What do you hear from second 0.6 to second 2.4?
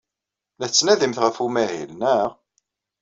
tettnadimt ɣef umahil, naɣ?